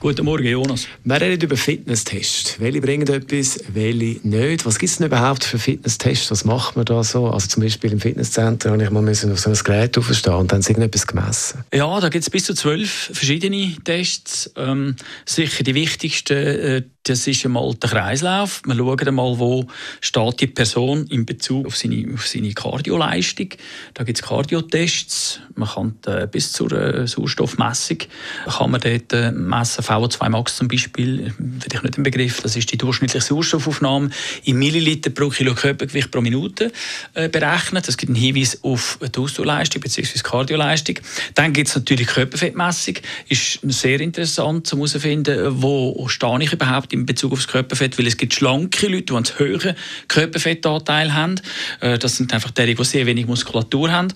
[0.00, 0.86] Guten Morgen, Jonas.
[1.02, 2.60] Wir reden über Fitnesstests.
[2.60, 4.64] Welche bringen etwas, welche nicht?
[4.64, 6.30] Was gibt es denn überhaupt für Fitnesstests?
[6.30, 7.28] Was macht man da so?
[7.28, 10.52] Also zum Beispiel im Fitnesscenter habe ich mal müssen auf so ein Gerät aufstehen und
[10.52, 11.64] dann irgendetwas gemessen.
[11.74, 14.52] Ja, da gibt es bis zu zwölf verschiedene Tests.
[14.54, 18.62] Ähm, sicher die wichtigsten äh, das ist einmal der Kreislauf.
[18.66, 19.66] Wir schauen einmal, wo
[20.00, 23.48] steht die Person in Bezug auf seine, auf seine Kardioleistung.
[23.94, 25.40] Da gibt es Kardiotests.
[25.54, 27.98] Man kann äh, bis zur äh, Sauerstoffmessung
[28.46, 29.84] kann man dort äh, messen.
[29.84, 32.42] VO2 Max zum Beispiel, finde ich nicht im Begriff.
[32.42, 34.10] Das ist die durchschnittliche Sauerstoffaufnahme
[34.44, 36.72] in Milliliter pro Kilo Körpergewicht pro Minute
[37.14, 37.88] berechnet.
[37.88, 40.18] Das gibt einen Hinweis auf die Ausdauerleistung bzw.
[40.22, 40.96] Kardioleistung.
[41.34, 42.94] Dann gibt es natürlich Körperfettmessung.
[43.28, 48.16] Ist sehr interessant, um herauszufinden, wo stehe ich überhaupt in Bezug aufs Körperfett, weil es
[48.16, 49.74] gibt schlanke Leute, die einen höheren
[50.08, 51.36] Körperfettanteil haben.
[51.80, 54.08] Äh, das sind einfach die, die sehr wenig Muskulatur haben.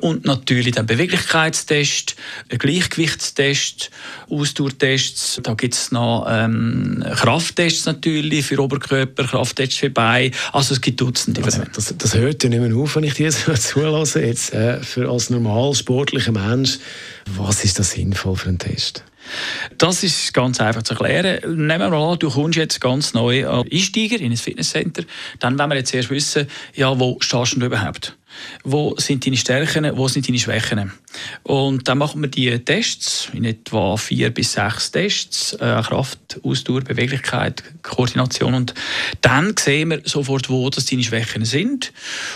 [0.00, 2.16] Und natürlich dann Beweglichkeitstest,
[2.48, 3.90] Gleichgewichtstest,
[4.30, 5.40] Ausdauertests.
[5.42, 10.32] Da gibt es noch ähm, Krafttests natürlich für Oberkörper, Krafttests für Beine.
[10.52, 11.42] Also es gibt Dutzende.
[11.44, 14.24] Also, das, das, hört ja nicht mehr auf, wenn ich dir so zulasse.
[14.24, 16.78] Jetzt, äh, für als normal sportlicher Mensch,
[17.36, 19.04] was ist das sinnvoll für einen Test?
[19.78, 21.40] Das ist ganz einfach zu erklären.
[21.56, 25.04] Nehmen wir mal an, du kommst jetzt ganz neu als Einsteiger in ein Fitnesscenter.
[25.40, 28.16] Dann wollen wir jetzt erst wissen, ja, wo stehst du überhaupt?
[28.62, 30.92] Wo sind deine Stärken, wo sind deine Schwächen?
[31.42, 36.80] Und dann machen wir die Tests, in etwa vier bis sechs Tests, äh, Kraft, Ausdauer,
[36.80, 38.54] Beweglichkeit, Koordination.
[38.54, 38.74] Und
[39.20, 41.92] dann sehen wir sofort, wo das deine Schwächen sind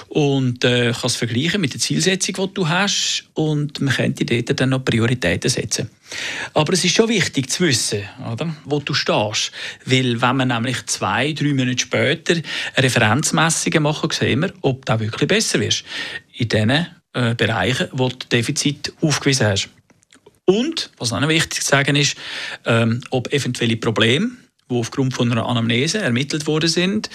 [0.09, 4.71] und äh, es vergleichen mit der Zielsetzung, die du hast und man könnte dort dann
[4.71, 5.91] noch Prioritäten setzen.
[6.55, 8.03] Aber es ist schon wichtig zu wissen,
[8.33, 9.53] oder, wo du stehst.
[9.85, 12.37] Weil wenn wir nämlich zwei, drei Monate später
[12.77, 15.85] Referenzmessungen machen, sehen wir, ob du wirklich besser wirst.
[16.33, 19.69] In den äh, Bereichen, wo du Defizit aufgewiesen hast.
[20.45, 22.17] Und, was noch wichtig zu sagen ist,
[22.65, 24.31] ähm, ob eventuelle Probleme,
[24.71, 27.11] die aufgrund von einer Anamnese ermittelt worden sind,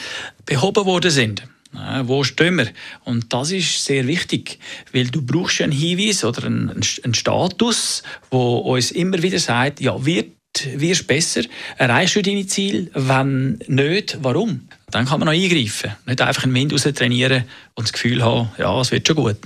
[0.45, 1.47] behoben worden sind.
[1.73, 2.69] Ja, wo stehen wir?
[3.03, 4.59] Und das ist sehr wichtig,
[4.91, 6.69] weil du brauchst einen Hinweis oder einen,
[7.03, 10.27] einen Status, wo uns immer wieder sagt, ja, wird
[10.75, 11.41] wirst besser,
[11.77, 14.67] erreichst du deine Ziele, wenn nicht, warum?
[14.93, 15.95] Dann kann man noch eingreifen.
[16.05, 19.37] Nicht einfach einen Wind raus trainieren und das Gefühl haben, ja, es wird schon gut.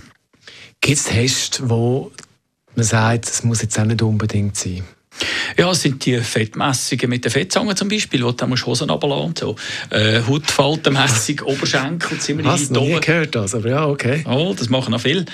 [0.82, 2.12] Gibt es Tests, wo
[2.76, 4.84] man sagt, es muss jetzt auch nicht unbedingt sein?
[5.58, 9.24] Ja, es sind die Fettmessungen mit den Fettzangen zum Beispiel, wo du dann Hosen runterlassen
[9.24, 9.40] musst.
[9.40, 9.56] So.
[9.90, 14.24] Äh, Hautfaltenmessung, Oberschenkel, ziemlich Was, noch nie gehört das, aber ja, okay.
[14.28, 15.26] Oh, das machen auch viele.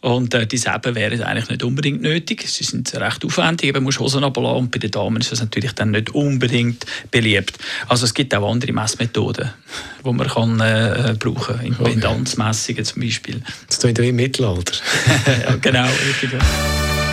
[0.00, 2.48] Und äh, diese eben wären eigentlich nicht unbedingt nötig.
[2.48, 5.72] Sie sind recht aufwendig, eben musst Hosen runterlassen und bei den Damen ist das natürlich
[5.72, 7.58] dann nicht unbedingt beliebt.
[7.88, 9.50] Also es gibt auch andere Messmethoden,
[10.04, 13.42] die man kann, äh, brauchen kann, Impedanzmessungen zum Beispiel.
[13.68, 14.74] Das ist wie im Mittelalter.
[15.46, 16.30] ja, genau, richtig.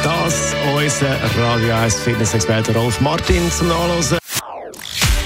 [0.04, 4.18] Das unser Radio 1 Fitness-Experte Rolf Martin zum Nachlesen.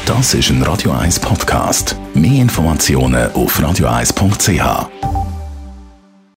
[0.05, 1.95] Das ist ein Radio 1 Podcast.
[2.13, 5.10] Mehr Informationen auf radio1.ch.